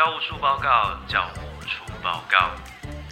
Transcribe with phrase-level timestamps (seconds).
[0.00, 2.52] 教务处报告，教务处报告。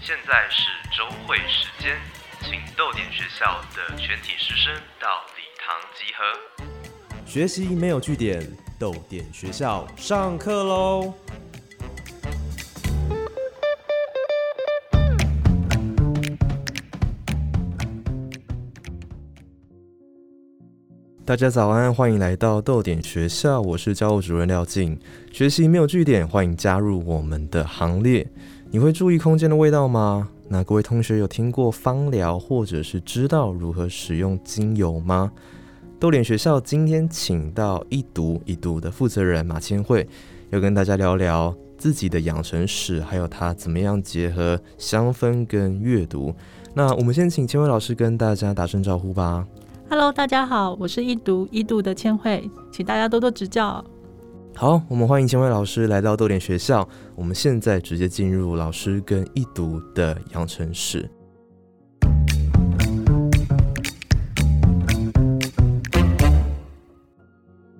[0.01, 2.01] 现在是周会时间，
[2.41, 7.27] 请逗点学校的全体师生到礼堂集合。
[7.27, 8.41] 学习没有据点，
[8.81, 11.13] 逗点学校上课喽！
[21.29, 24.99] 大家早安，欢迎来到豆点学校，我是教务主任廖静。
[25.31, 28.27] 学习没有据点，欢迎加入我们的行列。
[28.71, 30.31] 你会注意空间的味道吗？
[30.49, 35.31] 那各位同学有听过芳疗，或者是知道如何使用精油吗？
[36.01, 40.09] 豆点学校今天请到一读一读的负责人马千惠，
[40.49, 46.35] 要跟大家聊聊自己的养成史，还有他怎么样结合香氛跟阅读。
[46.73, 49.47] 那我们先请千惠老师跟大家打声招呼吧。
[49.91, 53.83] Hello，大家好，我是一读一读的千惠，请大家多多指教。
[54.55, 56.87] 好，我们欢迎千惠老师来到豆点学校。
[57.15, 61.09] 我们现在直接进入老师跟一读的养成史。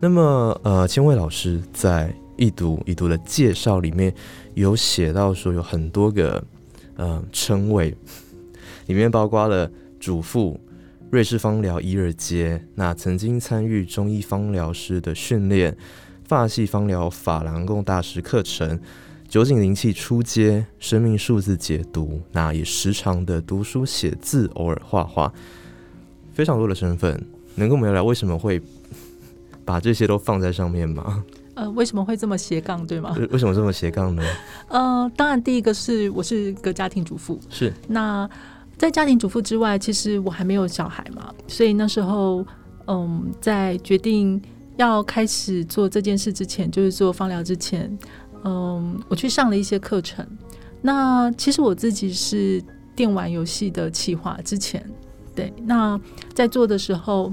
[0.01, 4.15] 那么，呃，千惠老师在一读一读的介绍里面
[4.55, 6.43] 有写到说，有很多个
[6.97, 7.95] 呃称谓，
[8.87, 10.59] 里面包括了主妇。
[11.11, 15.75] 瑞士芳疗伊尔街，那曾经参与中医芳疗师的训练，
[16.25, 18.79] 法系芳疗法兰贡大师课程，
[19.27, 25.33] 酒井灵气出街，生命数字解读，那也时常的读书写字，偶尔画画，
[26.35, 27.19] 非常多的身份，
[27.55, 28.61] 能跟我们聊聊为什么会
[29.65, 31.25] 把这些都放在上面吗？
[31.55, 33.17] 呃，为什么会这么斜杠，对吗？
[33.31, 34.23] 为什么这么斜杠呢？
[34.69, 38.29] 呃，当然，第一个是我是个家庭主妇，是那。
[38.79, 42.47] 在家庭主妇之外，其实我还没有小孩嘛，所以那时候，
[42.87, 44.41] 嗯，在决定
[44.77, 47.91] 要开始做这件事之前，就是做放疗之前，
[48.45, 50.25] 嗯，我去上了一些课程。
[50.81, 52.63] 那其实我自己是
[52.95, 54.89] 电玩游戏的企划，之前
[55.35, 55.53] 对。
[55.65, 56.01] 那
[56.33, 57.33] 在做的时候，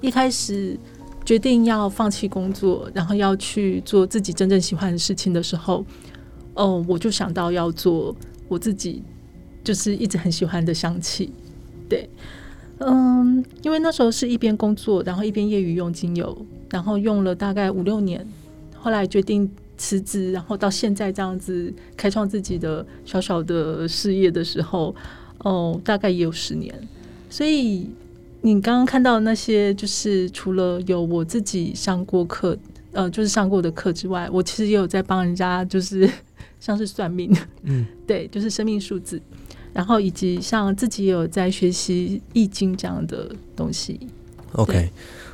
[0.00, 0.74] 一开始
[1.22, 5.84] 决定要放弃工作，然后要去做自己真正喜欢的事情的时候，
[6.54, 8.16] 哦，我就想到要做
[8.48, 9.04] 我自己。
[9.62, 11.30] 就是一直很喜欢的香气，
[11.88, 12.08] 对，
[12.78, 18.26] 嗯，因为那时候是一边工作，然后一边业余用精油，然后用了大概五六年，
[18.76, 24.94] 后来决定辞职，然后到现在这样子开创自己的小小的事业的时候，
[25.38, 26.74] 哦，大概也有十年。
[27.28, 27.88] 所以
[28.40, 32.56] 你刚刚看到那些，就是除了有我自己上过课，
[32.92, 36.10] 呃，就是上过的课之外，我其实也有在帮人家，就是
[36.60, 39.20] 像是算命，嗯， 对，就是生命数字。
[39.72, 44.00] 然后以及像自己有在学习易经这样的东西。
[44.52, 44.90] OK，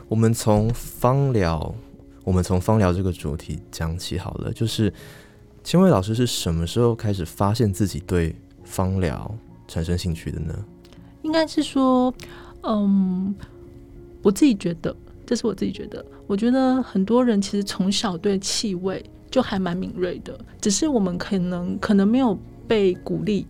[0.09, 1.75] 我们从芳疗，
[2.22, 4.53] 我们从芳疗这个主题讲起好了。
[4.53, 4.92] 就是
[5.64, 9.34] 千惠老师是什么时候开始发现自己对芳疗
[9.66, 10.54] 产生兴趣的呢？
[11.22, 12.12] 应该是说，
[12.62, 13.34] 嗯，
[14.20, 14.94] 我自己觉得，
[15.25, 16.04] 这是我自己觉得。
[16.26, 23.47] 我觉得很多人其实从小对气味就还蛮敏锐的，只是我们可能可能没有被鼓励。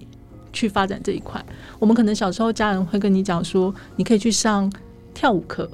[0.52, 1.44] 去发展这一块，
[1.78, 4.72] 我们可能小时候家人会跟你讲说，你可以去上
[5.12, 5.70] 跳舞课、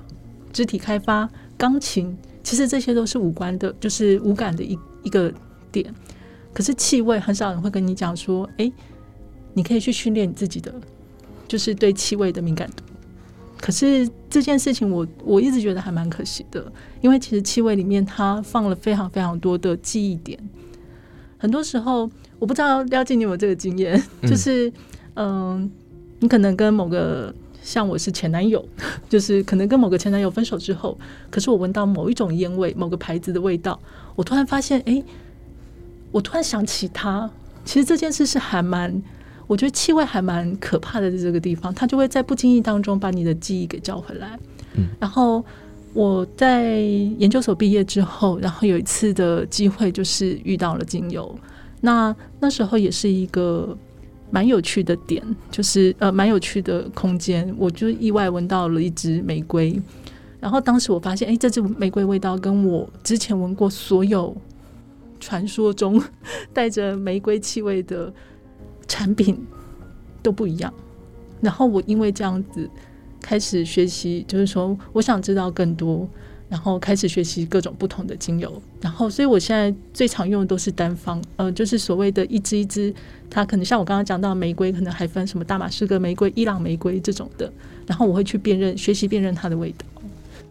[0.52, 5.32] 肢体开发、钢琴，其实这些都是五官的，就是五感的一一个
[5.70, 5.94] 点。
[6.52, 8.72] 可是气味很少人会跟你讲说，哎，
[9.54, 10.74] 你可以去训练你自己的，
[11.46, 12.82] 就是对气味的敏感度。
[13.62, 20.38] 可是这件事情，我我一直觉得还蛮可惜的，因为其实气味里面它放了非常非常多的记忆点，
[21.38, 22.10] 很多时候。
[22.42, 24.72] 我不知道廖静你有没有这个经验，就是
[25.14, 25.70] 嗯，
[26.18, 28.66] 你可能跟某个像我是前男友，
[29.08, 30.98] 就是可能跟某个前男友分手之后，
[31.30, 33.78] 可是我闻到某一种烟味，某个牌子的味道，
[34.16, 35.00] 我突然发现，哎，
[36.10, 37.30] 我突然想起他。
[37.64, 39.00] 其实这件事是还蛮，
[39.46, 44.38] 我觉得气味还蛮可怕的，在这个地方，它就会在不经意当中把你的记忆给叫回来。
[44.74, 45.44] 嗯，然后
[45.92, 46.76] 我在
[47.18, 51.38] 研究所毕业之后，然后有一次的机会，就是遇到了精油。
[51.80, 53.76] 那那时候也是一个
[54.30, 59.78] 蛮有趣的点，就是呃蛮有趣的空间，我就意外闻到了一支玫瑰，
[60.40, 64.34] 然后当时我发现，哎，这支玫瑰味道跟我之前闻过所有
[65.20, 66.02] 传说中
[66.54, 68.12] 带着玫瑰气味的
[68.92, 69.42] 产品
[70.22, 70.70] 都不一样，
[71.40, 72.68] 然后我因为这样子
[73.22, 76.06] 开始学习，就是说我想知道更多。
[76.52, 82.94] 然后开始学习各种不同的精油，然后所以我现在最常用的都是单方，呃，就是所谓的一支一支，
[83.30, 87.50] 它可能像我刚刚讲到玫瑰，可能还分什么大马士革玫瑰、伊朗玫瑰这种的，
[87.86, 89.86] 然后我会去辨认，学习辨认它的味道。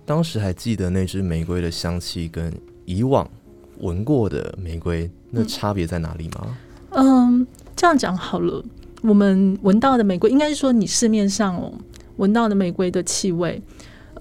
[0.04, 2.52] 当时还记得那支玫瑰的香气跟
[2.86, 3.30] 以往
[3.78, 6.58] 闻过的玫瑰，那差别在哪里吗？
[6.94, 7.46] 嗯，
[7.82, 8.64] 这样讲好了，
[9.02, 11.74] 我们闻到的玫瑰，应该是说你市面上哦
[12.18, 13.60] 闻到的玫瑰的气味，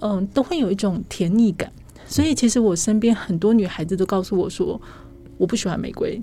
[0.00, 1.70] 嗯，都会有一种甜腻感。
[2.06, 4.80] 所以其实我身边很多女孩子都告诉我说，
[5.36, 6.22] 我不喜欢玫瑰。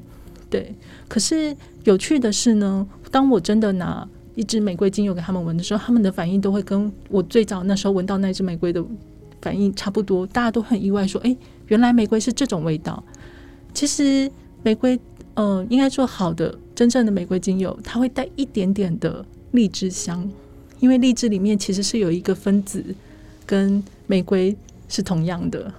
[0.50, 0.74] 对，
[1.08, 8.84] 可是有趣的是呢，当我真的拿一支玫瑰精油给他们闻的时候，他们的反应都会跟我最早那时候闻到那支玫瑰的
[9.44, 10.26] 反应差不多。
[10.26, 11.38] 大家都很意外，说：“诶，
[11.68, 13.04] 原来玫瑰是这种味道。”
[13.76, 14.28] 其实
[14.64, 15.00] 玫瑰，
[15.36, 20.30] 呃，应该说好的真正的玫瑰精油，它会带一点点的荔枝香，
[20.80, 22.84] 因为荔枝里面其实是有一个分子
[23.48, 24.56] 跟玫瑰
[24.88, 25.74] 是同样的，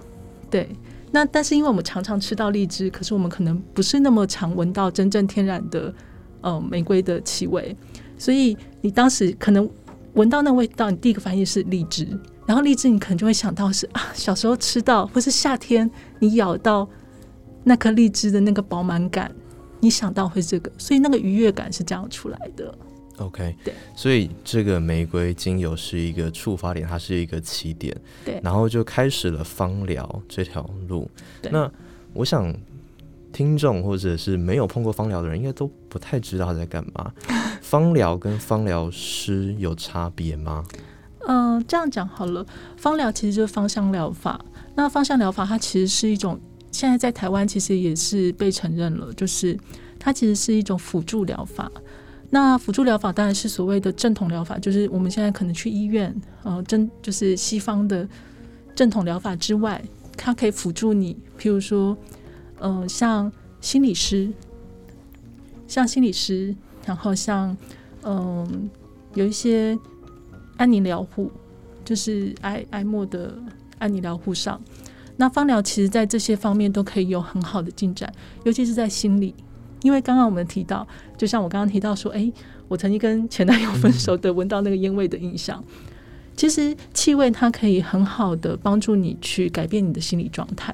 [0.51, 0.67] 对。
[1.11, 5.93] 那但是因为我们常常吃到荔枝，可是我们可能不是那么常闻到真正天然的
[6.41, 7.73] 呃玫瑰的气味，
[8.17, 9.67] 所以你当时可能
[10.15, 12.05] 闻到那味道，你第一个反应是荔枝，
[12.45, 16.85] 然后荔枝你可能就会想到是啊小时候吃到，或是夏天你咬到
[17.63, 19.31] 那颗荔枝的那个饱满感，
[19.79, 22.73] 你想到会这个，所以那个愉悦感是这样出来的。
[23.17, 31.09] OK，对，所以这个玫瑰精油是一个触发点，它是一个起点，对，然后就开始了芳疗这条路。
[31.41, 31.69] 对那
[32.13, 32.55] 我想
[33.33, 37.11] 听众或者是没有碰过芳疗的人，应该都不太知道在干嘛。
[37.61, 40.63] 芳疗跟芳疗师有差别吗？
[41.27, 42.43] 嗯、这样讲好了，
[42.77, 44.39] 芳疗其实就是芳香疗法。
[44.75, 46.39] 那芳香疗法它其实是一种，
[46.71, 49.57] 现在在台湾其实也是被承认了，就是
[49.97, 51.71] 它其实是一种辅助疗法。
[52.29, 58.07] 那辅助疗法当然是所谓的正统疗法，就是我们现在可能去医院，呃，正就是西方的
[58.75, 59.83] 正统疗法之外，
[60.15, 61.97] 它可以辅助你，譬如说，
[62.59, 63.31] 呃，像
[63.61, 64.31] 心理师，
[65.67, 66.55] 像心理师，
[66.85, 67.57] 然后像
[68.03, 68.69] 嗯、
[69.15, 69.77] 有一些
[70.55, 71.31] 安宁疗护，
[71.83, 73.33] 就是哀哀莫的
[73.79, 74.61] 安宁疗护上。
[75.19, 78.09] 那芳疗其实在这些方面都可以有很好的进展，
[78.45, 79.35] 尤其是在心理。
[79.81, 80.87] 因为刚刚我们提到，
[81.17, 82.31] 就像我刚刚提到说，诶，
[82.69, 85.61] 我曾经跟前男友分手的，闻到那个烟味的印象。
[86.37, 90.73] 其实气味它可以很好的帮助你去改变你的心理状态。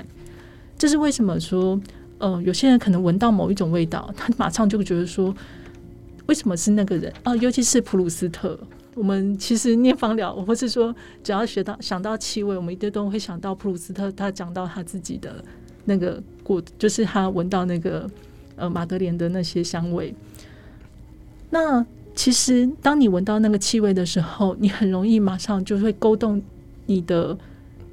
[0.78, 1.80] 这是为什么说，
[2.20, 5.36] 呃，有些人可能闻到某一种味道，他马上就觉得说，
[6.28, 7.36] 为什么是那个人啊？
[7.38, 8.60] 尤其是普鲁斯特，
[8.96, 14.12] 我们其实念芳疗，或是说只要学到想到气味，我们一定都会想到普鲁斯特。
[14.14, 15.44] 他讲到他自己的
[15.84, 18.10] 那个过，就是他闻到那个
[18.56, 20.16] 呃马德莲的那些香味。
[21.50, 26.42] 那其实当你闻到那个气味的时候，你很容易马上就会勾动
[26.86, 27.38] 你的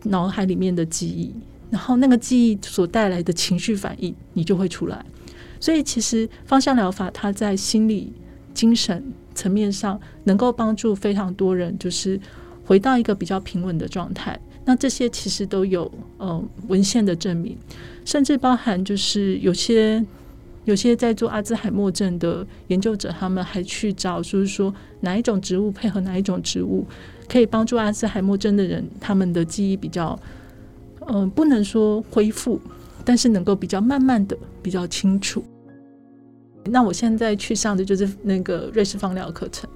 [0.05, 1.35] 脑海里面的记忆，
[1.71, 5.05] 然后那个记忆所带来的情绪反应，你就会出来。
[5.59, 8.13] 所以其实芳香疗法它在心理、
[8.55, 12.21] 精神层面上能够帮助非常多人，就是
[12.65, 14.39] 回到一个比较平稳的状态。
[14.65, 17.57] 那这些其实都有呃文献的证明，
[18.05, 20.05] 甚至包含就是有些
[20.65, 26.87] 有些在做阿兹海默症的研究者，他们还去找，就是说哪一种植物配合哪一种植物，
[27.29, 30.17] 可以帮助阿兹海默症的人他们的记忆比较，
[31.09, 32.61] 嗯、不能说恢复，
[33.05, 35.43] 但是能够比较慢慢的比较清楚。
[36.65, 39.69] 那我现在去上的就是那个瑞士芳疗课程，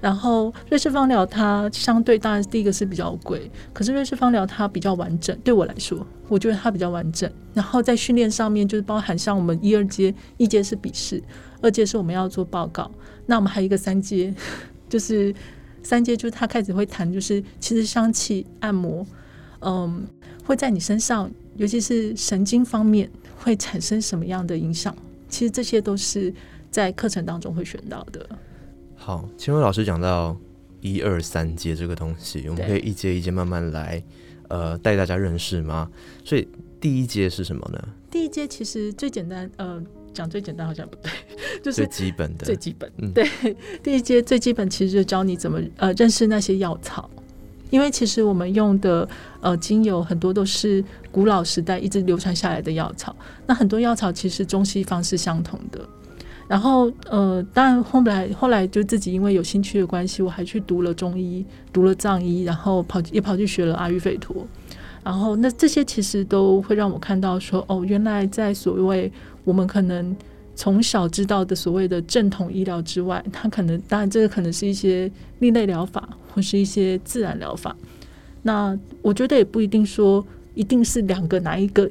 [0.00, 7.30] 然后瑞士芳疗它相对当然第一个是比较贵，可是瑞士芳疗它比较完整，对我来说，我觉得它比较完整。
[7.52, 11.22] 然后在训练上面就是包含像我们一二阶，一阶是笔试，
[11.60, 12.90] 二阶是我们要做报告，
[13.26, 14.32] 那我们还有一个三阶，
[14.88, 15.34] 就是
[15.82, 19.04] 三阶就是他开始会谈，就是其实香气按摩，
[19.60, 20.06] 嗯，
[20.44, 24.94] 会在你身上，尤其是神经方面会产生什么样的影响？
[25.34, 26.32] 其实这些都是
[26.70, 28.24] 在课程当中会选到的。
[28.94, 30.36] 好，千惠老师讲到
[30.80, 34.00] 一二三阶这个东西，我们可以一阶一阶慢慢来，
[34.46, 35.90] 呃，带大家认识吗？
[36.24, 36.46] 所以
[36.80, 37.88] 第一阶是什么呢？
[38.12, 41.10] 第一阶其实最简单，呃，讲最简单好像不对，
[41.60, 42.88] 就是最基本的最，基本。
[42.98, 43.28] 嗯对，
[43.82, 47.10] 第一阶最基本其实就教你怎么呃认识那些药草，
[47.70, 49.08] 因为其实我们用的
[49.40, 53.14] 呃精油很多都是古老时代一直流传下来的药草，
[53.46, 55.80] 那很多药草其实中西方是相同的。
[56.46, 64.46] 然后呃，当然后来后来就自己因为有兴趣的关系，我还去读了中医，读了藏医，然后跑也跑去学了阿育吠陀。
[65.02, 69.10] 然后那这些其实都会让我看到说，哦，原来在所谓
[69.42, 70.14] 我们可能
[70.56, 77.74] 从小知道的所谓的正统医疗之外，它可能当然这个可能是一些另类疗法，或是一些自然疗法。
[78.42, 81.90] 那我觉得也不一定说一定是两个哪一个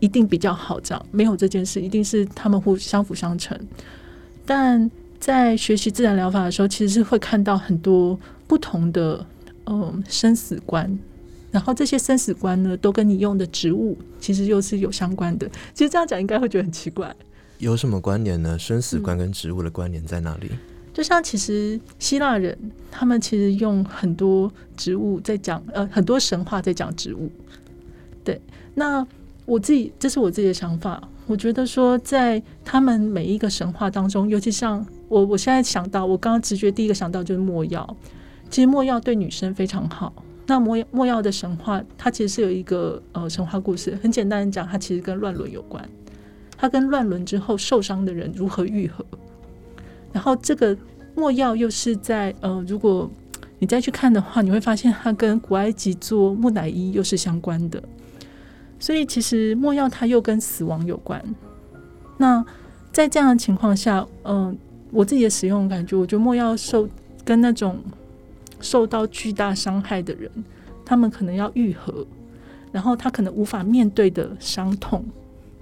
[0.00, 3.58] 一定比较好，这样没有这件事，一定是他们互相辅相成。
[4.44, 9.24] 但在学习自然疗法的时候，其实是会看到很多不同的
[9.64, 10.98] 嗯生死观，
[11.50, 15.48] 然后这些生死观呢，都跟你用的植物其实又是有相关的。
[15.72, 17.14] 其实这样讲应该会觉得很奇怪。
[17.64, 18.58] 有什么关联呢？
[18.58, 20.50] 生死观跟植物的关联在哪里？
[20.92, 22.56] 就像其实希腊人
[22.90, 27.30] 他们其实用很多植物在讲，呃，很多神话在讲植物。
[28.22, 28.38] 对，
[28.74, 29.04] 那
[29.46, 31.02] 我自己这是我自己的想法。
[31.26, 37.96] 我觉得说，在他们每一个神话当中，尤其像我，我现在想到，我刚刚直觉第一个想到就是墨药。
[38.50, 40.12] 其实墨药对女生非常好。
[40.46, 45.82] 那墨墨药的神话，它其实是有一个呃神话故事，很简单的讲，它其实跟乱伦有关。
[46.64, 49.04] 它跟乱伦之后受伤的人如何愈合？
[50.14, 50.74] 然后这个
[51.14, 53.10] 墨药又是在呃，如果
[53.58, 57.82] 你再去看的话，你会发现它跟古埃及做木乃伊又是相关的。
[58.78, 61.22] 所以其实墨药它又跟死亡有关。
[62.16, 62.42] 那
[62.90, 64.56] 在这样的情况下，嗯，
[64.90, 66.88] 我自己的使用感觉，我觉得墨药受
[67.26, 67.78] 跟那种
[68.62, 70.30] 受到巨大伤害的人，
[70.82, 72.06] 他们可能要愈合，
[72.72, 75.04] 然后他可能无法面对的伤痛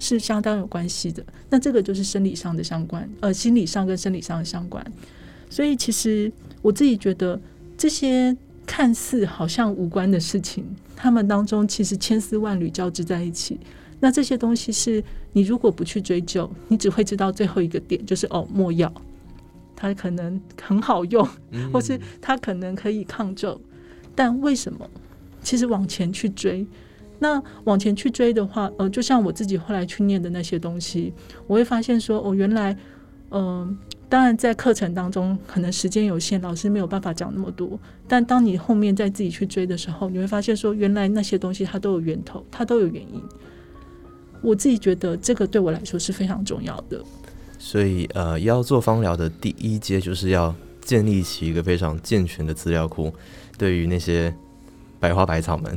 [0.03, 1.23] 是相当有关系的。
[1.49, 4.85] 那这个就是生理上的相关，呃，心理上跟生理上的相关。
[5.49, 6.31] 所以其实
[6.61, 7.39] 我自己觉得
[7.77, 10.65] 这些看似好像无关的事情。
[10.95, 13.59] 他们当中其实千丝万缕交织在一起，
[13.99, 18.93] 那这些东西是你如果不去追究，你只会知道最后一个点，就是哦，墨药
[19.75, 21.27] 它可能很好用，
[21.71, 23.59] 或是它可能可以抗皱，
[24.13, 24.89] 但为什么？
[25.41, 26.65] 其实往前去追，
[27.23, 31.13] 那往前去追的话，呃，就像我自己后来去念的那些东西，
[31.47, 32.77] 我会发现说，哦，原来，
[33.31, 33.77] 嗯。
[34.09, 37.79] 当然，在课程当中，可能时间有限，老师没有办法讲那么多。
[38.07, 43.19] 但当你后面再自己去追的时候，你会发现说，原来那些东西它都有源头，它都有原因。
[44.43, 47.01] 我自己觉得这个对我来说是非常重要的。
[47.57, 53.11] 所以，呃，要做芳疗的第一阶，就是要建立起一个非常健全的资料库，
[53.57, 54.31] 对于那些
[54.99, 55.75] 百花百草们，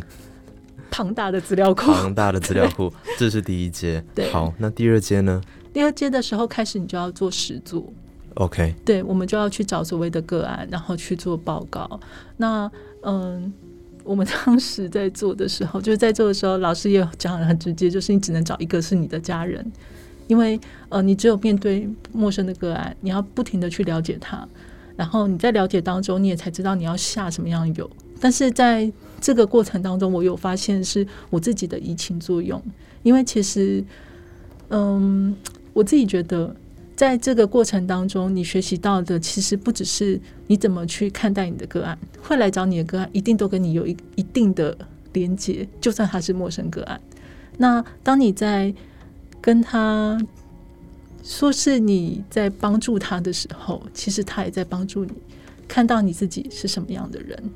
[0.91, 4.03] 庞大的资料库，庞大的资料库， 这是第一阶。
[4.33, 5.41] 好，那第二阶呢？
[5.73, 7.93] 第二阶的时候开始，你就要做实做。
[8.35, 11.99] OK，对，我们就要去找所谓的个案，然后去做报告。
[12.37, 12.71] 那
[13.03, 13.53] 嗯，
[14.05, 19.65] 我们当时在做的时候， 就是在做的时候，老师也讲的很直接，就是你只能找一个是你的家人，
[20.27, 24.47] 因为呃，你只有面对陌生的个案，你要不停的去了解他，
[24.97, 27.91] 然后你在了解当中，你也才知道你要下什么样的油。
[28.21, 32.63] 但是在这个过程当中，我有发现是我自己的移情作用，
[33.03, 33.85] 因为其实
[34.69, 35.37] 嗯，
[35.73, 36.55] 我自己觉得。
[36.97, 44.75] 在这个过程当中，你学习到的其实不只是你怎么去看待你的个案，会来找你的个案，一定都跟你有一一定的
[45.13, 46.99] 连接，就算他是陌生个案。
[47.59, 48.75] 那当你在
[49.43, 50.19] 跟他
[51.23, 55.13] 说是你在帮助他的时候，其实他也在帮助你，
[55.69, 57.51] 看到你自己是什么样的人。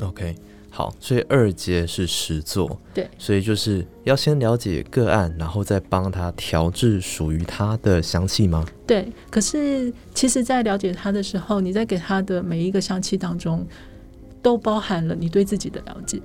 [0.00, 0.34] OK。
[0.78, 8.64] 好，所以二阶是实做，对，所以就是要先了解个案，然后再帮他调制属于他的香气吗？
[8.86, 13.66] 对，可是其实，在了解他的时候，你在给他的每一个香气当中，
[14.40, 16.22] 都包含了你对自己的了解，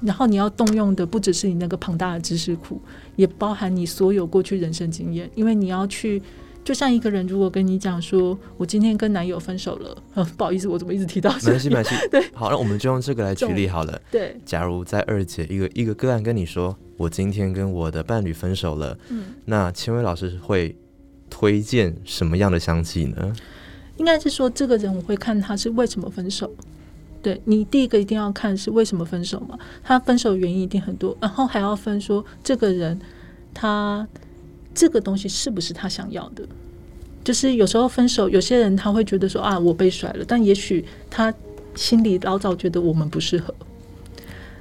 [0.00, 2.80] 然后你要动用的不只是你那个庞大的知识库，
[3.16, 6.22] 也包含你所有过去人生经验，因为你要去。
[6.66, 11.30] 就像一个人，如果跟你讲说，我今天跟男友分手了，呃，不好意思，我怎么一直提到？
[11.44, 11.94] 没关系，没关系。
[12.10, 14.02] 对，好，那我们就用这个来举例好了。
[14.10, 20.76] 对，假如在二姐一个一个个案跟你说，我今天跟我的伴侣分手了，嗯，那千威老师会
[21.30, 23.32] 推荐什么样的香气呢？
[23.98, 26.52] 应该是说，这个人我会看他是为什么分手。
[27.22, 29.56] 对你第一个一定要看是为什么分手嘛？
[29.84, 33.00] 他分手原因一定很多，然后还要分说这个人
[33.54, 34.04] 他。
[34.76, 36.46] 这个东西是不是他想要的？
[37.24, 41.34] 就是有时候分手，有些人他会觉得说啊，我被甩了，但也许他
[41.74, 43.52] 心里老早觉得我们不适合。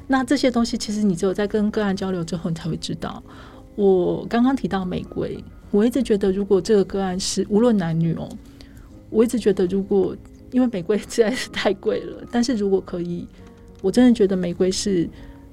[0.07, 3.22] 那这些东西其实你只有在跟个案交流之后，你才会知道。
[3.75, 5.38] 我刚刚提到玫瑰，
[5.69, 8.27] 我一直觉得如果这个个案是无论男女哦，
[9.10, 10.15] 我一直觉得如果
[10.51, 13.27] 因为玫瑰实在是太贵了，但是如果可以，
[13.81, 15.07] 我真的觉得玫瑰是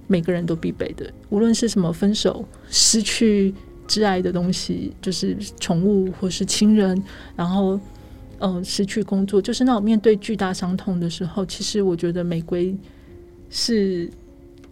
[0.07, 3.53] 每个人都必备的，无论是什么分手失去。
[3.89, 7.03] 挚爱的东西就是宠物或是亲人，
[7.37, 7.79] 然后
[8.39, 12.75] 嗯失去工作，就是那种面对巨大伤痛的时候，其实我觉得玫瑰
[13.51, 14.11] 是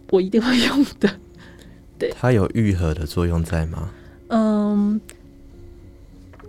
[0.09, 1.09] 我一定会用的。
[1.99, 3.91] 对，它有愈合的作用在吗？
[4.29, 4.99] 嗯，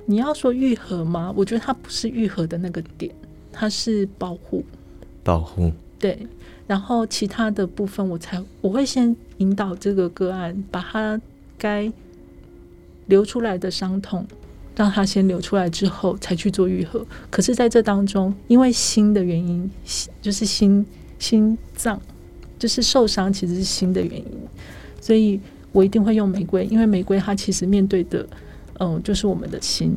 [0.07, 1.33] 你要说愈合吗？
[1.37, 3.13] 我觉得它不是愈合的那个点，
[3.53, 4.65] 它是保护。
[5.23, 5.71] 保护。
[5.99, 6.27] 对，
[6.67, 11.21] 然后其他的部分，我才我会先引导这个个案，把它
[11.59, 11.93] 该。
[13.07, 14.27] 流出来的伤痛，
[14.77, 17.05] 让它先流出来之后，才去做愈合。
[17.31, 19.71] 可是，在这当中，因为心的原因，
[20.21, 20.85] 就是心
[21.19, 22.01] 心脏，
[22.59, 24.39] 就是受伤其实是心的原因，
[25.01, 25.41] 所以
[25.73, 28.27] 我一定会用玫瑰，因为玫瑰它其实面对的，
[28.79, 29.97] 嗯，就是我们的心。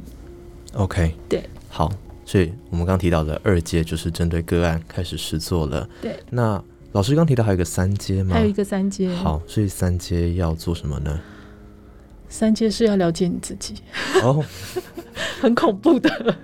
[0.74, 1.92] OK，对，好，
[2.26, 5.88] 所以我们刚提到的二阶就是针对个案开始实做了。
[6.02, 8.36] 对，那老师刚提到还有一个三阶吗？
[8.36, 11.20] 还有一个三阶，好，所以三阶要做什么呢？
[12.36, 13.75] 三阶是要了解你自己，
[14.22, 14.44] 哦，
[15.39, 16.36] 很恐怖的。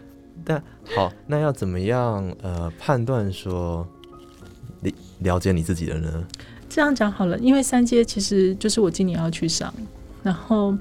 [0.45, 0.63] 但
[0.95, 3.86] 好，那要怎么样呃判断说
[4.79, 6.24] 你了解你自己的呢？
[6.69, 9.74] 这样讲好了，因为三阶其实就是我今年要去上，
[10.24, 10.74] 然后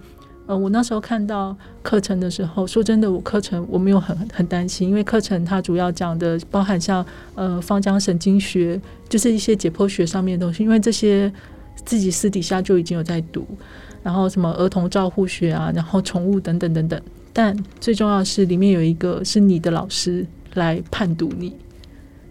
[0.46, 11.32] 呃，我那时候看到课程的时候，说真的，我课程我没有很很担心，因为课程它主要讲的包含像呃方江神经学，就是一些解剖学上面的东西，因为这些
[11.84, 13.44] 自己私底下就已经有在读，
[14.02, 17.00] 然后什么儿童照护学啊，然后宠物等等等等，
[17.32, 21.54] 但最重要的是里面有一个是你的老师来判读你，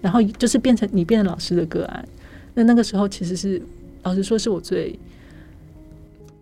[0.02, 2.08] 然后就是变成你变成老师的个案。
[2.56, 3.62] 那那个时候其实是，
[4.04, 4.98] 老实说，是我最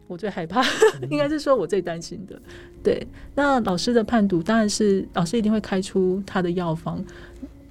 [0.07, 0.63] 我最害怕，
[1.11, 2.41] 应该是说我最担心的。
[2.81, 3.05] 对，
[3.35, 7.03] 那老师的判读当然是老师一定会开出他的药方。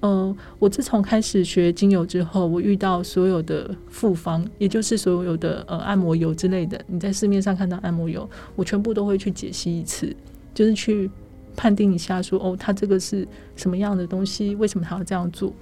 [0.03, 10.15] 嗯、我自从开始学精油之后，我遇到所有的复方，也就是所有的呃按摩油之类的，你在市面上看到按摩油，我全部都会去解析一次，
[10.55, 11.11] 就是去
[11.57, 13.26] 判定一下说，哦，它这个是
[13.57, 15.53] 什么样的东西，为什么他要这样做。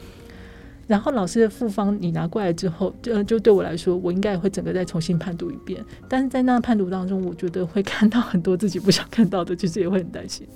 [0.87, 5.83] 然后老师的复方你拿过来之后，就就对我来说，我应该也会整个再重新判读一遍。
[6.09, 10.47] 但是在那判读当中，我觉得会看到很多自己不想看到的，其实也会很担心。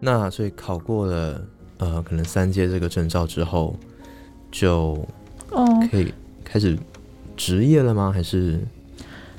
[0.00, 1.40] 那所以考过了
[1.78, 3.74] 呃可能三阶这个证照之后，
[4.50, 5.06] 就
[5.50, 6.12] 哦，可以
[6.44, 6.78] 开始
[7.36, 8.12] 职业了吗？
[8.12, 8.60] 还是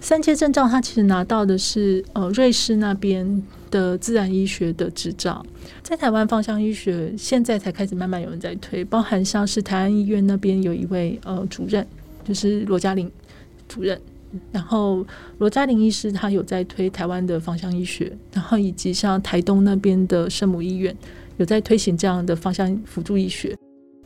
[0.02, 5.46] 三阶证照他其实拿到的是呃瑞士那边的自然医学的执照，
[5.84, 11.86] 在台湾芳香医学现在才开始慢慢有人在推，包含像是台安医院那边有一位呃主任，
[12.24, 13.12] 就是罗嘉玲
[13.68, 14.00] 主任。
[14.52, 15.04] 然后
[15.40, 20.96] 罗嘉玲医师他有在推台湾的芳香医学，然后以及像台东那边的圣母医院
[21.40, 23.58] 有在推行这样的方向辅助医学。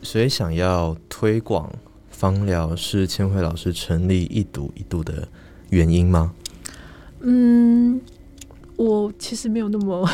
[0.02, 1.70] 所以想要推广
[2.08, 5.26] 芳疗是千惠老师成立一读一读的
[5.70, 6.32] 原因吗？
[7.20, 8.00] 嗯，
[8.76, 10.08] 我其实没有那么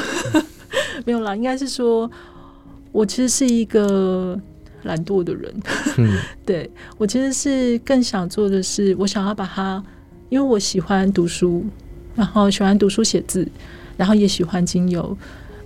[1.04, 2.10] 没有啦，应该是说，
[2.92, 4.38] 我其实是一个
[4.84, 5.54] 懒惰的人。
[5.98, 9.82] 嗯 对我其实是更想做的是，我想要把它，
[10.28, 11.66] 因为我喜欢读书，
[12.14, 13.46] 然后喜欢读书写字，
[13.96, 15.16] 然后也喜欢精油。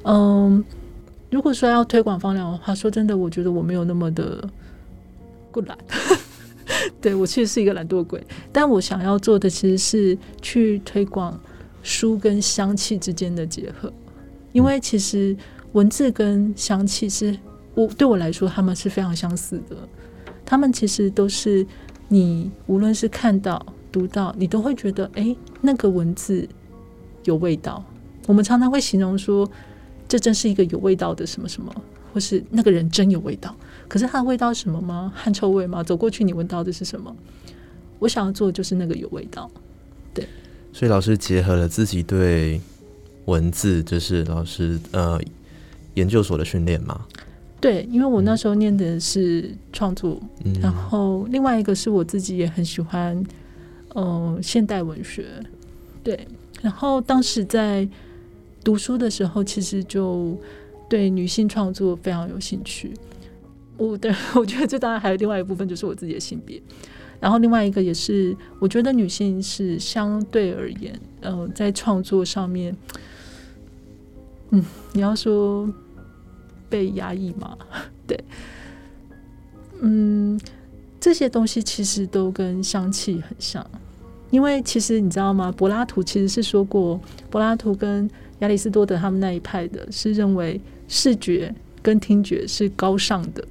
[0.05, 0.65] 嗯，
[1.35, 4.49] 如果说要推广芳疗的话，说真的，我觉得我没有那么的
[5.51, 5.77] 不懒。
[7.03, 11.37] 对我其实是一个懒惰鬼，但我想要做的其实是去推广
[11.83, 13.93] 书跟香气之间的结合，
[14.53, 15.37] 因为其实
[15.73, 17.37] 文字跟香气是
[17.75, 19.77] 我对我来说，他们是非常相似的。
[20.47, 21.67] 他们其实都是
[22.07, 26.49] 你无论是看到、读到，你都会觉得，哎，那个文字
[27.25, 27.85] 有味道。
[28.29, 29.51] 我们常常会形容说，
[30.09, 31.75] 这真是一个有味道的什么什么，
[32.13, 33.55] 或是那个人真有味道。
[33.89, 35.13] 可是他的味道是什么吗？
[35.15, 35.83] 汗臭味吗？
[35.83, 37.15] 走过去你闻到的是什么？
[37.99, 39.51] 我想要做的就是那个有味道。
[40.13, 40.27] 对
[40.73, 42.61] 所以老师结合了自己对
[43.27, 45.21] 文字，就是老师呃
[45.95, 47.07] 研究所的训练嘛，
[47.61, 53.25] 对，因为我那时候念的是创作，嗯，然后另外一个是我自己也很喜欢，
[53.91, 55.27] 呃，现代文学，
[56.03, 56.27] 对。
[56.61, 57.87] 然后当时在
[58.65, 60.37] 读书的时候，其实就
[60.89, 62.95] 对女性创作非常有兴趣。
[63.77, 66.61] 我的 我觉得这当然还有另外一部分，就是我自己的性别。
[67.21, 72.77] 然后另外一个也是，我觉得女性是相对而言，呃，在创作上面，
[74.51, 75.73] 嗯，你要说
[76.69, 77.57] 被压抑嘛，
[78.07, 78.23] 对，
[79.81, 80.39] 嗯，
[81.01, 83.65] 这些东西其实都跟香气很像，
[84.31, 85.51] 因为其实你知道吗？
[85.57, 87.01] 柏拉图其实是说过，
[87.31, 93.45] 柏拉图跟亚里士多德他们那一派的是认为视觉跟听觉是高尚的，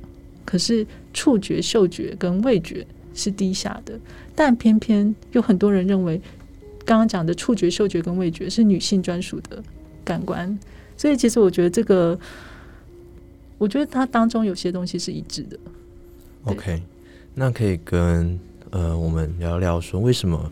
[0.45, 3.97] 可是触觉、嗅觉跟味觉是低下的，
[4.35, 6.19] 但偏偏有很多人认为，
[6.85, 9.63] 刚刚讲的触觉、嗅觉跟味觉是女性专属的
[10.03, 10.57] 感官，
[10.97, 12.19] 所以其实我觉得这个，
[13.57, 15.57] 我觉得它当中有些东西是一致的。
[16.45, 16.81] OK，
[17.33, 18.37] 那可以跟
[18.71, 20.51] 呃我们聊聊说为什么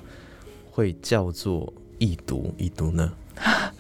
[0.72, 3.12] 会叫做易读易读呢？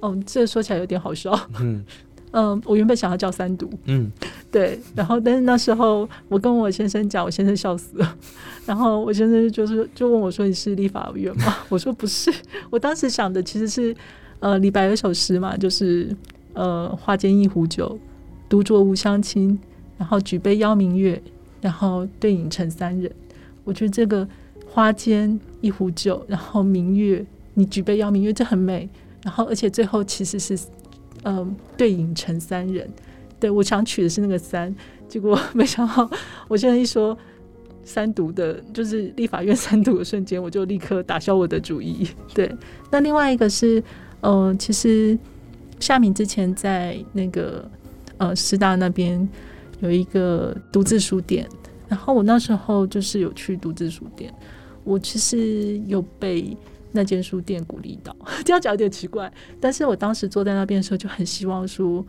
[0.00, 1.38] 哦，这说起来有点好笑。
[1.60, 1.84] 嗯
[2.30, 4.12] 嗯，我原本想要叫三读，嗯，
[4.52, 8.16] 对，然后但是那时候我跟我先生讲，我先生笑死了。
[8.66, 12.30] 然后我先生就是就问我说：“你是立法委员吗？” 我说：“不是。”
[12.68, 13.96] 我当时想的其实是
[14.40, 16.14] 呃李白有首诗嘛，就是
[16.52, 17.98] 呃花间一壶酒，
[18.46, 19.58] 独酌无相亲，
[19.96, 21.20] 然后举杯邀明月，
[21.62, 23.10] 然后对影成三人。
[23.64, 24.28] 我觉得这个
[24.66, 28.86] 花间一壶酒，然后明月，你举杯邀明月，这很美。
[29.22, 30.58] 然后，而且最后其实是，
[31.24, 32.88] 嗯，对影成三人。
[33.40, 34.74] 对我想取的是那个三，
[35.08, 36.10] 结果没想到，
[36.48, 37.16] 我现在一说
[37.84, 42.08] 三读的，就是立法院三读的瞬间，我就立刻打消我的主意。
[42.34, 42.52] 对，
[42.90, 43.80] 那另外一个是，
[44.22, 45.16] 嗯，其实
[45.78, 47.70] 夏敏之前在那个
[48.16, 49.28] 呃师大那边
[49.78, 51.48] 有一个独自书店，
[51.86, 54.34] 然后我那时候就是有去独自书店，
[54.82, 56.56] 我其实有被
[56.92, 62.04] 那间书店鼓励到， 这样讲有点奇怪，但是我当时坐在那边的时候就很希望说。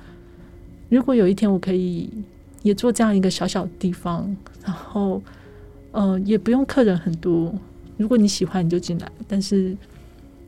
[0.92, 2.10] 如果有一天我可以
[2.64, 5.22] 也做这样一个小小的地方，然后，
[5.92, 7.54] 呃，也不用客人很多。
[7.96, 9.78] 如果你喜欢，你就进来，但是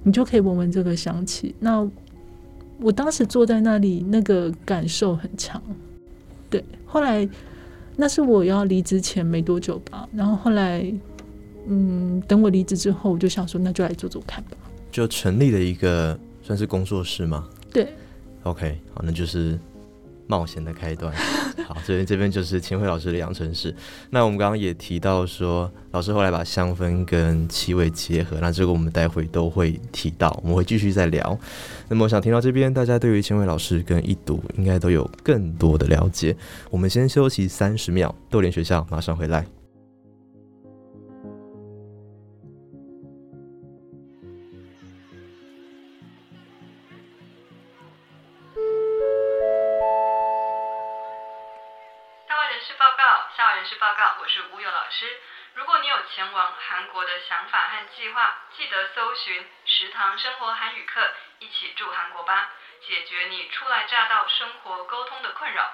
[0.01, 1.53] 你就可以闻闻这个香气。
[1.59, 1.87] 那
[2.79, 5.61] 我当时坐在那里，那个感受很强。
[6.49, 7.29] 对，后来
[7.95, 10.09] 那是我要离职前没多久吧。
[10.11, 10.91] 然后后来，
[11.71, 14.57] 嗯，等我离职之后，我就想说，那就来做做看吧。
[14.91, 17.47] 就成立了一个算是工作室吗？
[17.71, 17.87] 对。
[18.43, 19.57] OK，好，那就是。
[20.27, 21.13] 冒险的开端，
[21.67, 23.75] 好，这边这边就是千惠老师的养成室。
[24.09, 31.37] 那我们刚刚也提到说，老师后来把香氛跟气味结合，那这个我们待会都会提到，我们会继续再聊。
[31.89, 36.33] 那么我想听到这边，大家对于千惠老师跟一读应该都有更多的了解。
[36.69, 39.45] 我们先休息三十秒，豆联学校马上回来。
[53.61, 55.19] 人事报告，我是吴友老师。
[55.53, 62.49] 如果你有前往韩国的想法和计划，记得搜寻食堂生活韩语课，一起住韩国吧，
[62.87, 65.71] 解决你初来乍到生活沟通的困扰。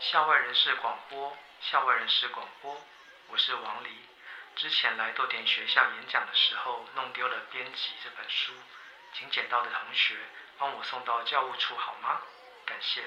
[0.00, 2.76] 校外人士广播，校外人士广播，
[3.28, 4.04] 我是王黎。
[4.56, 8.52] 之前来豆点学校演讲的时候，弄丢了编辑这本书，
[9.14, 10.14] 请捡到的同学
[10.58, 12.20] 帮我送到教务处好吗？
[12.72, 13.02] 感谢。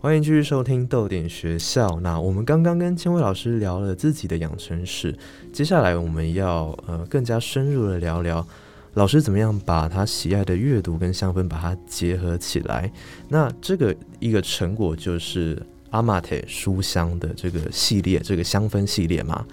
[0.00, 1.98] 欢迎继续收听豆点学校。
[1.98, 5.12] 那我们刚刚跟千惠老师聊了自己的养成史，
[5.52, 8.46] 接下来我们要呃更加深入的聊聊
[8.94, 12.92] 老师怎么样把他喜爱的阅读跟香氛把它结合起来。
[13.28, 19.44] 那这个一个成果就是阿玛特书香的这个系列，这个香氛系列嘛，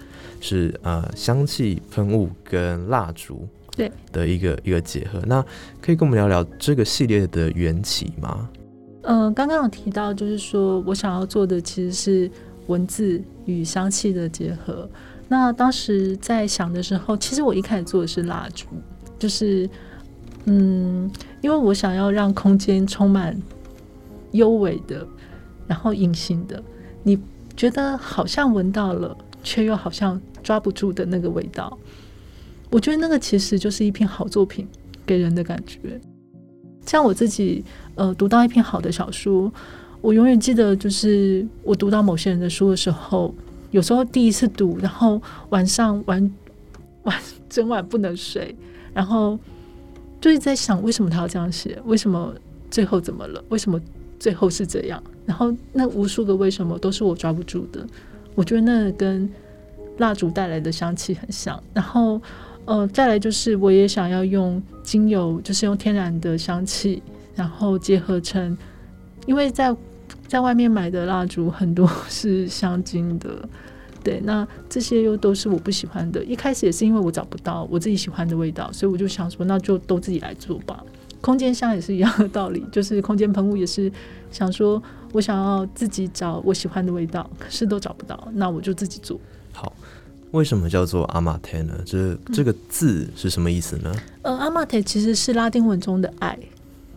[0.42, 5.22] 是呃香气喷雾跟蜡烛对的一个一个结合。
[5.26, 5.44] 那
[5.82, 8.50] 可以跟我们聊聊这个系列的缘起吗？
[9.04, 12.32] 嗯，刚刚有提到，就是说我想要做的其实是
[12.68, 14.90] 文字与香气的结合。
[15.28, 18.66] 那当时在想的时候，其实我一开始做的是蜡烛，
[19.18, 19.70] 就是
[20.46, 23.36] 嗯，因为我想要让空间充满
[24.32, 25.08] 幽微的，
[25.68, 26.62] 然后隐形的，
[27.04, 27.18] 你
[27.56, 31.78] 觉得好像闻到了，却又好像抓不住的那个味道。
[32.70, 34.68] 我觉得那个其实就是一篇好作品
[35.06, 36.00] 给人的感觉。
[36.86, 37.64] 像我自己。
[37.98, 39.50] 呃，读到一篇好的小说，
[40.02, 43.34] 我永远记得，就是我读到某些人的书的时候，
[43.72, 46.34] 有时候第一次读，然后晚上晚
[47.04, 48.54] 晚整晚不能睡，
[48.94, 49.40] 然后
[50.20, 51.82] 就是在想，为什么他要这样写？
[51.86, 52.36] 为什么
[52.70, 53.42] 最后怎么了？
[53.48, 53.80] 为什么
[54.20, 55.02] 最后是这样？
[55.26, 57.86] 然后那无数个为什么都是我抓不住的。
[58.36, 59.30] 我觉得那跟
[59.98, 61.62] 蜡烛带来的香气很像。
[61.74, 62.22] 然后，
[62.66, 67.02] 呃，再来就是我也想要用精油，就是用天然的香气。
[67.36, 68.58] 然后结合成，
[69.26, 69.76] 因为在
[70.26, 73.46] 在外面买的蜡烛很多是香精的，
[74.02, 76.24] 对，那这些又都是我不喜欢的。
[76.24, 80.82] 一开始也是因为我找不到我自己喜欢的味道，所以我就想说，那就都自己来做吧。
[81.20, 83.92] 空间香也是一样的道理，就是空间喷雾也是
[84.32, 84.82] 想说
[85.16, 89.18] 我想要自己找我喜欢的味道，可是都找不到，那我就自己做。
[89.54, 89.72] 好，
[90.32, 91.74] 为什么叫做阿玛特呢？
[91.86, 93.96] 这这个字是什么意思呢？
[94.24, 96.38] 呃，阿玛特其实是拉丁文中的爱。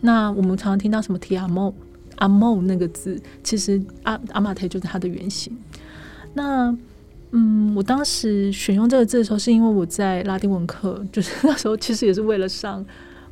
[0.00, 1.72] 那我们常常听到什么 “ti amo”、
[2.16, 5.56] “amo” 那个字，其实阿阿玛特就是它的原型。
[6.34, 6.76] 那
[7.30, 12.84] 嗯，我当时选用这个字的时候，是因为我在拉丁文课，就是那时候其实也是为了上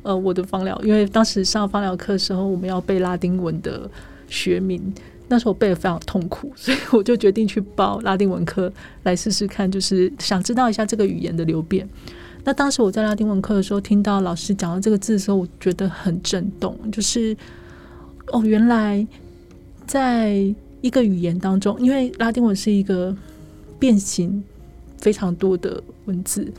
[0.03, 3.89] 呃我的芳疗，因为当时上芳疗课的时候，我们要背拉丁文的
[4.27, 4.93] 学名，
[5.27, 8.71] 那时候我背的非常痛苦， 所以我就决定去报拉丁文科
[9.03, 11.87] 来试试看，就是想知道一下这个语言的流变。
[12.43, 16.77] 那当时我在拉丁文课的时候，听到老师讲到这个字的时候，我觉得很震动。
[16.91, 17.35] 就是
[18.27, 19.05] 哦，原来
[19.85, 20.33] 在
[20.79, 23.13] 一个语言当中，因为拉丁文是一个
[23.77, 24.41] 变形
[24.97, 26.49] 非常多的文字，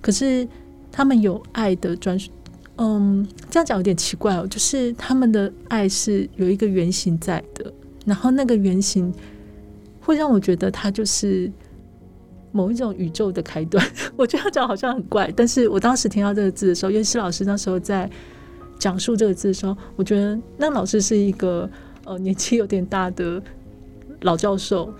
[0.00, 0.48] 可是
[0.90, 2.30] 他们有爱的专属。
[2.80, 7.72] 嗯，这样讲有点奇怪哦，就是他们的爱是有一个原型在的，
[8.06, 9.12] 然后那个原型
[10.00, 11.50] 会让我觉得它就是
[12.52, 13.84] 某一种宇宙的开端。
[14.14, 18.08] 我觉得讲好像很怪，但是我当时听到这个字的时候，因为施老师那时候在
[18.78, 21.68] 讲述这个字的时候，我觉得那老师是一个
[22.04, 23.42] 呃年纪有点大的
[24.20, 24.94] 老教授，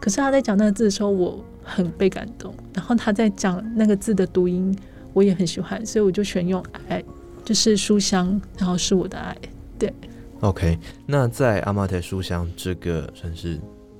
[0.00, 2.52] 可是他在讲那个字的时候，我很被感动。
[2.74, 4.76] 然后他在讲那个字的读音。
[5.12, 7.02] 我也很喜欢，所以我就选用爱，
[7.44, 9.36] 就是书香，然后是我的爱。
[9.78, 9.92] 对
[10.40, 10.78] ，OK。
[11.06, 13.58] 那在阿玛特书香这个算是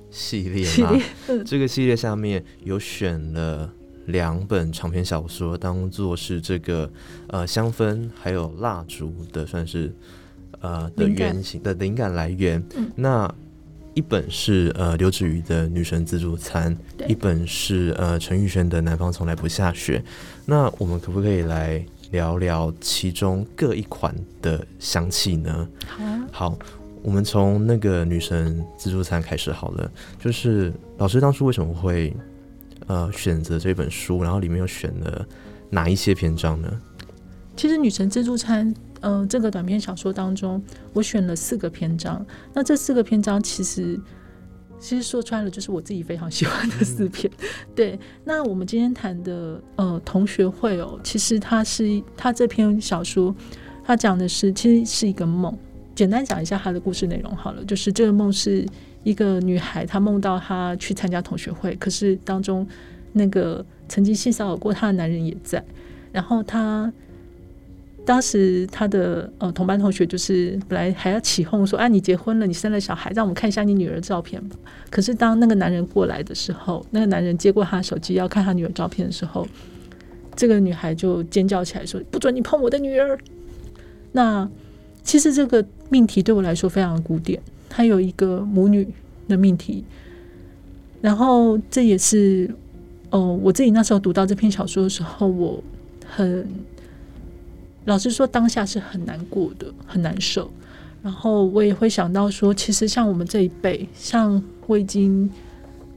[0.09, 0.91] 系列嘛？
[1.45, 3.71] 这个系列下面有选了
[4.05, 6.89] 两本长篇小说，当做是这个
[7.27, 9.93] 呃香氛还有蜡烛的算是
[10.61, 12.63] 呃的原型的灵感来源。
[12.95, 13.33] 那
[13.93, 16.75] 一本是呃刘子瑜的《女神自助餐》，
[17.07, 19.99] 一本是呃陈玉轩的《南方从来不下雪》。
[20.45, 25.67] 那我们可不可以来聊聊其中各一款的香气呢？
[25.85, 26.27] 好啊。
[26.31, 26.57] 好，
[27.03, 29.91] 我们从那个《女神自助餐》开始好了。
[30.19, 32.11] 就是老师当初为什么会
[32.87, 35.23] 呃选择这本书，然后里面又选了
[35.69, 36.81] 哪一些篇章呢？
[37.55, 38.73] 其实《女神自助餐》。
[39.03, 40.63] 嗯，这个短篇小说当中，
[40.93, 42.25] 我选了四个篇章。
[42.53, 43.99] 那这四个篇章其实，
[44.79, 47.29] 其实说穿了就是我自己非常喜欢的四篇。
[47.75, 53.35] 对，那我们今天谈的呃同学会哦，其实它是它这篇小说，
[53.83, 55.53] 它讲的是其实是一个梦。
[55.93, 58.65] 简单讲一下它的故事内容好了，就是这个梦是
[59.03, 62.65] 一个女孩，她梦到她去参加同学会，可是当中
[63.11, 65.61] 那个曾经性骚扰过她的男人也在，
[66.13, 66.89] 然后她。
[68.05, 74.43] 当时他的呃同班同学就是本来还要起哄说：“啊，你结婚了，你生了小孩，让我们看一下你女儿照片。”
[74.91, 79.47] 可是当那个男人过来的时候，那个男人接过他手机要看他女儿照片的时候，
[80.35, 83.17] 这个女孩就尖叫起来说：“不准你碰我的女儿！”
[84.11, 84.49] 那
[85.01, 88.85] 其实这个命题对我来说非常古典，它有一个母女
[89.29, 89.85] 的命题。
[90.99, 92.53] 然后这也是
[93.11, 95.63] 哦，我自己那时候读到这篇小说的时候，我
[96.05, 96.45] 很。
[97.85, 100.51] 老实说，当下是很难过的，很难受。
[101.01, 105.29] 然后我也会想到说，其实像我们这一辈，像我已经，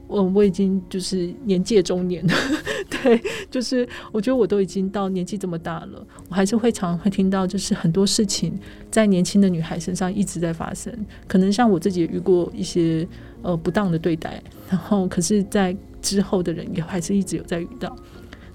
[0.05, 2.33] 我我已经就是年届中年了，
[2.91, 8.59] 对，就是我觉得我都已经到年纪这么大了，我还是会常常会听到，就是很多事情
[8.91, 10.93] 在年轻的女孩身上一直在发生。
[11.25, 13.07] 可能像我自己也遇过一些
[13.41, 17.95] 呃不当的对待，然后可是，在之后的人也还是一直有在遇到。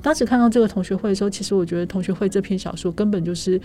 [0.02, 3.60] 当时看到这个同学会的时候，其实我觉得同学会这篇小说根本就是，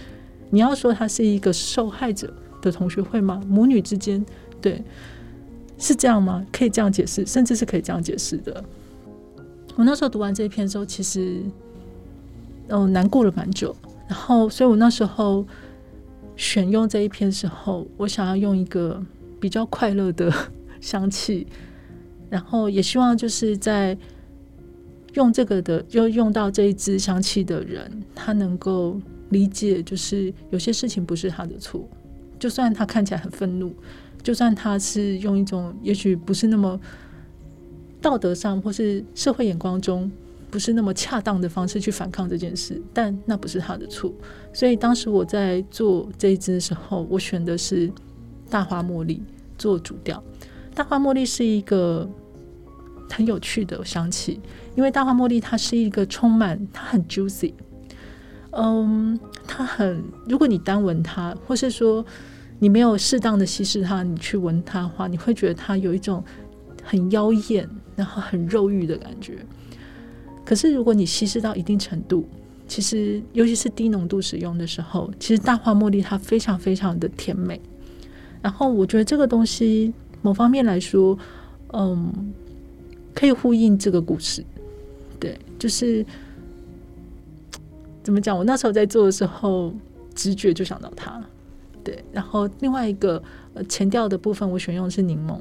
[0.52, 3.42] 你要说它是一个受害者的同学会吗？
[3.48, 4.24] 母女之间，
[4.62, 4.84] 对，
[5.80, 6.46] 是这样吗？
[6.52, 8.64] 可以这样解释，甚至是可以这样解释的。
[9.76, 11.42] 我那时候读完这一篇的时候，其实，
[12.68, 13.76] 嗯，难过了蛮久。
[14.08, 15.44] 然后，所以我那时候
[16.36, 19.04] 选用这一篇时候，我想要用一个
[19.40, 20.32] 比较快乐的
[20.80, 21.48] 香气，
[22.30, 23.98] 然后也希望就是在。
[25.18, 31.90] 用这个的，就用到这一支香气的人，他能够理解，就是有些事情不是他的错，
[32.38, 33.74] 就算他看起来很愤怒，
[34.22, 36.80] 就算他是用一种也许不是那么
[38.00, 40.10] 道德上或是社会眼光中
[40.52, 44.14] 不是那么恰当的方式去反抗这件事，但那不是他的错。
[44.54, 47.92] 所以当时我在做这一支的时候，我选的是
[48.52, 49.20] 大花茉莉
[49.58, 50.24] 做主调。
[50.76, 52.08] 大花茉莉是一个
[53.10, 54.40] 很有趣的香气。
[54.76, 57.54] 因为大花茉莉它是一个充满，它很 juicy，
[58.52, 62.06] 嗯，它很，如果你单闻它，或是说
[62.60, 66.24] 你没有适当的稀释它，你去闻它的话，你会觉得它有一种
[66.84, 69.40] 很妖艳，然后很肉欲的感觉。
[70.46, 72.28] 可是如果你稀释到一定程度，
[72.68, 77.60] 其实尤其是低浓度使用的时候，其实大花茉莉它非常非常的甜美。
[78.42, 79.92] 然后我觉得这个东西
[80.22, 81.18] 某方面来说，
[81.74, 82.34] 嗯，
[83.18, 84.46] 可以呼应这个故事。
[85.20, 86.06] 对，就是
[88.04, 88.38] 怎么讲？
[88.38, 89.74] 我那时候在做的时候，
[90.14, 91.20] 直觉就想到它。
[91.84, 93.22] 对，然后另外一个
[93.56, 95.40] 呃前调的部分，我选用的是柠檬。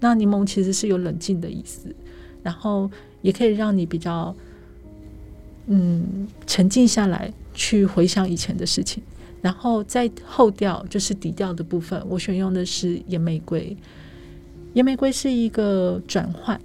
[0.00, 1.94] 那柠檬其实是有冷静的意思，
[2.42, 2.90] 然后
[3.22, 4.34] 也可以让你比较
[5.68, 9.00] 嗯沉静下来，去回想以前的事情。
[9.40, 13.76] 然后在后调就是底调的部分，我选用的是野玫瑰。
[14.72, 16.60] 野玫瑰是一个转换。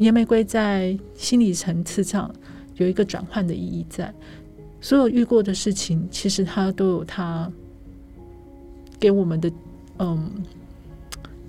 [0.00, 2.34] 野玫瑰在心理层次上
[2.76, 4.12] 有一个转换的意义，在
[4.80, 7.52] 所有遇过的事情，其实它都有它
[8.98, 9.52] 给我们的
[9.98, 10.30] 嗯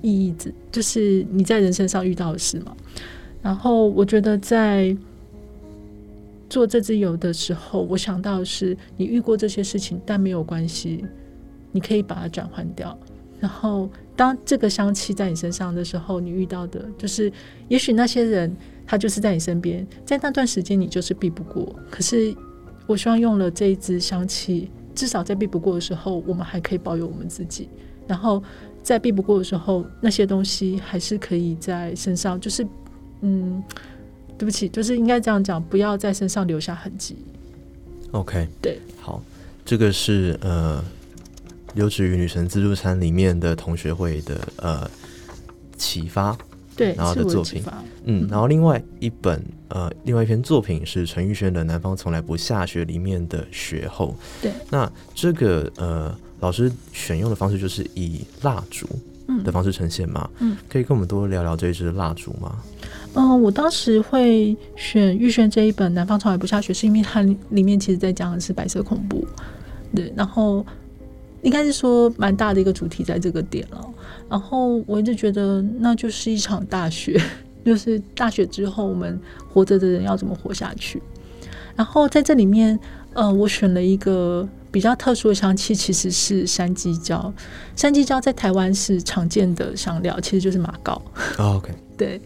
[0.02, 2.76] 意义，子就是你在人生上遇到的事嘛。
[3.42, 4.96] 然后我觉得在
[6.50, 11.06] 做这支油的时候，我想到的是你遇过这些事情，但没有关系，
[11.72, 13.00] 你可以把它转换掉。
[13.40, 17.32] 然后，当这个香气在你身上的时候，你遇到的就是，
[17.68, 21.76] 也许那些人他就是在你身边，在那段时间你就是避不过。
[21.90, 22.36] 可是，
[22.88, 27.70] 我希望用了这一支香气，至少在避不过的时候，我们还可以保有我们自己。
[28.08, 28.44] 然后，
[28.84, 32.68] 在避不过的时候，那些东西还是可以在身上，就是，
[33.22, 33.64] 嗯。
[34.38, 37.16] 对不起，就是应该这样讲，不要在身上留下痕迹。
[38.10, 39.22] OK，对，好，
[39.64, 40.84] 这个是呃，
[41.74, 44.90] 留职于女神自助餐里面的同学会的呃
[45.78, 46.38] 启发，
[46.76, 47.64] 对，然后的作品，
[48.06, 58.88] 嗯，然后另外一本呃，另外一篇作品是陈玉轩的《南方从来不下雪》里面的雪后，对，那这个呃，老师选用的方式就是以蜡烛
[59.44, 62.58] 的方式呈现嘛，嗯，可以跟我们多聊聊这一支蜡烛吗？
[63.14, 69.26] 嗯，我当时会选玉轩这一本《南方从来不下雪》，是因为它里面其实在讲的是白色恐怖，
[69.96, 70.66] 对，然后
[71.42, 73.86] 应该是说蛮大的一个主题在这个点了。
[74.30, 77.22] 然后我一直觉得那就是一场大雪，
[77.66, 79.20] 就是大雪之后我们
[79.52, 81.02] 活着的人要怎么活下去。
[81.76, 82.80] 然后在这里面，
[83.14, 87.34] 呃，我选了一个比较特殊的香气，其实是山鸡椒。
[87.76, 91.02] 山鸡椒在台湾是常见的香料，其实就是马膏。
[91.38, 92.22] OK， 对。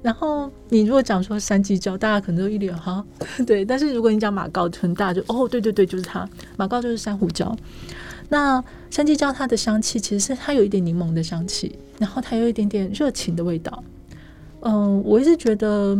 [0.00, 3.04] 然后你如果讲说山鸡椒，大家可能都一脸哈，
[3.44, 3.64] 对。
[3.64, 6.28] 但是如果你讲马告，很大就哦，对对对，就是它。
[6.56, 7.52] 马膏就是珊瑚礁。
[8.28, 13.82] 那山鸡椒它的香气其实是它有一点柠檬的香气，然后它有一点点热情的味道。
[14.60, 15.98] 嗯，我一直觉得，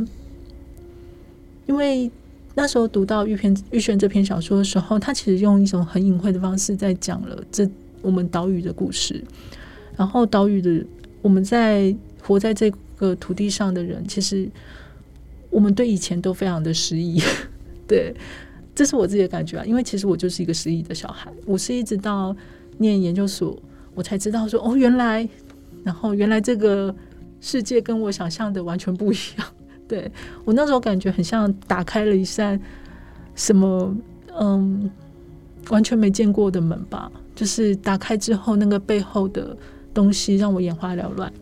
[1.67, 2.11] 因为
[2.55, 7.69] 那时候读到玉篇玉轩这篇小说的时候，他其实用一种很隐晦的方式在讲了这
[8.03, 9.25] 我们岛屿的故事。
[9.97, 10.85] 然后岛屿的
[11.23, 12.73] 我们在活在这。
[12.99, 14.51] 个土地上的人，其实
[15.51, 17.23] 我们对以前都非常的失忆，
[17.87, 18.13] 对，
[18.79, 19.65] 这是我自己的感觉啊。
[19.65, 22.35] 因为其实我就是一个失忆的小孩，我是一直到
[22.77, 23.61] 念研究所，
[23.93, 25.29] 我才知道说，哦，原来，
[25.83, 26.95] 然后原来这个
[27.41, 29.49] 世界跟我想象的完全不一样。
[29.89, 30.09] 对
[30.45, 32.61] 我那时候感觉很像打开了一扇
[33.35, 33.97] 什么，
[34.39, 34.89] 嗯，
[35.71, 37.11] 完全没见过的门吧。
[37.35, 39.57] 就是打开之后，那个背后的
[39.93, 41.33] 东西让我眼花缭乱。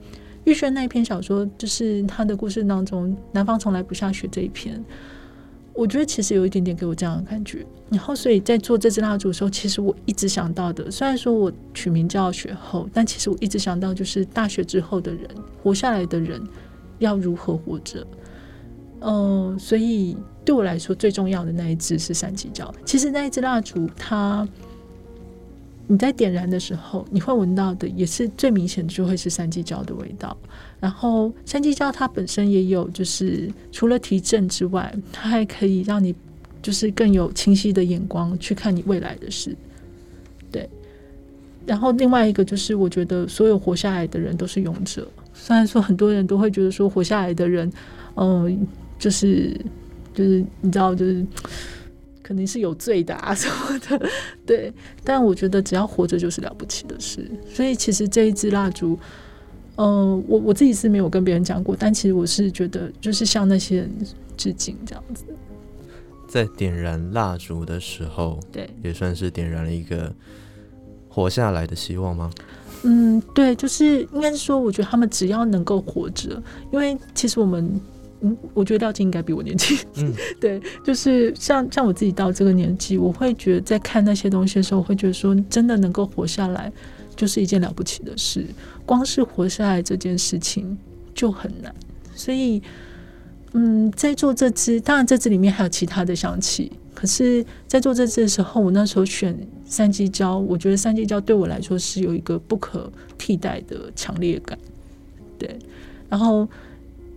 [0.45, 4.83] 玉轩那一篇小说，就是他的故事当中，《南方从来不下雪》这一篇，
[5.77, 7.65] 我觉得其实有一点点给我这样的感觉。
[7.91, 15.29] 然后，所以在做这支蜡烛的时候，其实我一直想到的，虽然说我取名叫雪后，但其实我一直想到就是大学之后的人，
[15.63, 16.43] 活下来的人
[16.99, 18.07] 要如何活着。
[19.01, 22.75] 嗯，所以对我来说最重要的那一支是三级胶。
[22.85, 24.49] 其实那一支蜡烛，它。
[25.89, 30.37] 你在点燃的时候，你会闻到的也是最明显的，就会是三鸡胶的味道。
[30.79, 36.15] 然后三鸡胶它本身也有，就是除了提振之外，它还可以让你
[36.63, 39.57] 就是更有清晰的眼光去看你未来的事。
[40.51, 40.69] 对。
[41.67, 45.09] 然后另外一个就是，我觉得所有活下来的人都是勇者。
[45.35, 47.71] 虽然说很多人都会觉得说活下来的人，
[48.15, 48.67] 嗯，
[48.99, 49.59] 就是
[50.15, 51.27] 就是你知道就是。
[52.23, 54.11] 肯定是有罪的啊什么的，
[54.45, 54.73] 对。
[55.05, 57.25] 但我觉得只要活着就是了不起的事。
[57.49, 58.99] 所以其实这一支蜡烛，
[59.77, 63.91] 嗯，我我自己是没有跟别人讲过，但其实我是觉得就是向那些人
[64.37, 65.25] 致敬这样子。
[66.29, 70.13] 在点燃蜡烛的时候，对，也算是点燃了一个
[71.09, 72.31] 活下来的希望吗？
[72.83, 77.81] 嗯，对，就是应该是说，我觉得他们只要能够活着，因为其实我们。
[78.23, 79.77] 嗯，我觉得廖静应该比我年轻。
[79.97, 80.11] 嗯，
[80.41, 86.73] 对，就是像像我自己到这个年纪，我会觉得在看那些东西的时候，我会觉得说，真的能够活下来，
[87.17, 88.47] 就是一件了不起的事。
[88.85, 90.77] 光是活下来这件事情
[91.15, 91.75] 就很难。
[92.15, 92.63] 所以，
[93.53, 96.71] 嗯，在做这支，当然这支里面还有其他的香气。
[96.95, 104.59] 可是，在做这支的时候，我那时候选三基胶，我觉得三基胶对我来说是有一个不可替代的强烈感。
[105.39, 105.59] 对，
[106.09, 106.47] 然后。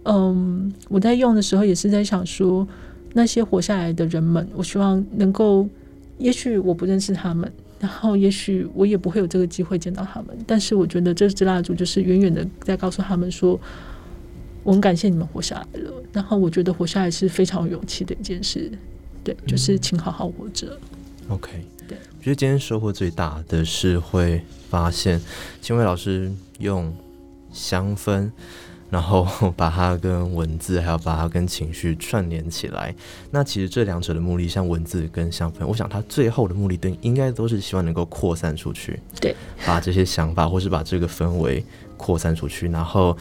[0.06, 2.66] 嗯，我在用的时候也是在想说，
[3.14, 5.68] 那些活下来的人们，我希望能够，
[6.18, 13.60] 也许我不认识他们，然后也许我也不会有这个机会见到他们，但是我觉得这支蜡烛就是远远的在告诉他们说，
[14.64, 18.72] 我很感谢你们活下来了，然后我觉得活下来是非常有勇气的一件事，
[19.24, 20.78] 对，就是请好好活着。
[21.30, 21.52] OK，
[21.88, 25.22] 对，我觉得今天收获最大的是会发现，
[25.62, 26.94] 青伟老师用
[27.52, 28.30] 香氛。
[28.90, 29.26] 然后
[29.56, 32.94] 把它跟文字，还有把它跟情绪串联起来。
[33.32, 39.00] 那其实这两者的目的，像文字跟香氛，我想它最后的目的都应该都是希望能够扩散出去。
[39.22, 39.36] 对，
[39.66, 41.64] 把这些想法，或是把这个氛围
[41.98, 42.68] 扩散出去。
[42.70, 43.16] 然后，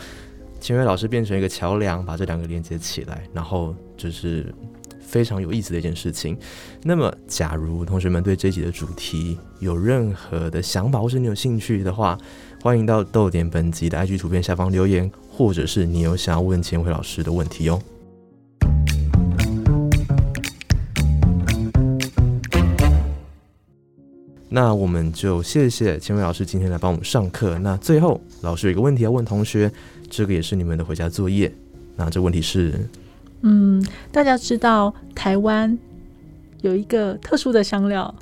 [0.61, 4.53] 秦伟老师变成一个桥梁，把这两个连接起来，然后就是
[5.01, 6.37] 非常有意思的一件事情。
[6.83, 12.19] 那么，假如同学们对这集的主题有任何的想法，或是你有兴趣的话，
[12.61, 17.81] 欢迎到豆点本集的 IG 图片下方留言，或者是你有想要问千惠老师的问题哦。
[24.49, 27.57] 那我们就谢谢千惠老师今天来帮我们上课。
[27.61, 29.71] 那最后，老师有一个问题要问同学，
[30.11, 31.53] 这个也是你们的回家作业。
[31.95, 32.75] 那这问题是，
[33.43, 33.81] 嗯，
[34.11, 35.79] 大家知道台湾
[36.63, 38.13] 有一个特殊的香料，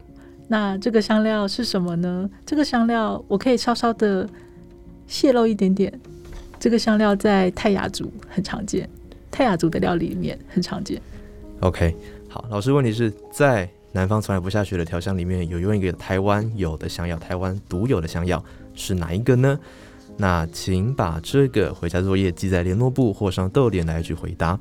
[0.49, 2.29] 那这个香料是什么呢？
[2.45, 4.29] 这个香料我可以稍稍的
[5.07, 5.93] 泄露一点点，
[6.59, 8.89] 这个香料在泰雅族很常见，
[9.31, 11.01] 泰雅族的料理里面很常见。
[11.61, 11.97] OK，
[12.29, 18.45] 好，老师问题是在南方从来不下雪的调香里面有用一个台湾有的香药，台湾独有的香药
[18.75, 19.59] 是哪一个呢？
[20.19, 24.59] 那请把这个回家作业记在联络簿或上豆点来一句回答。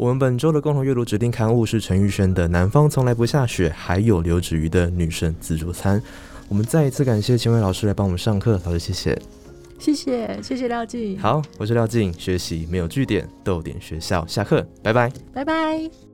[0.00, 6.00] 我们本周的共同阅读指定刊物是陈玉轩的《南方从来不下雪》，还有刘芷瑜的《女神自助餐》。
[6.48, 9.20] 我们再一次感谢秦伟老师来帮我们上课，老师谢谢。
[9.78, 15.12] 谢谢，谢谢廖静，好，我是廖静，学习没有据点，逗点学校下课，拜拜。
[15.34, 16.09] 拜拜。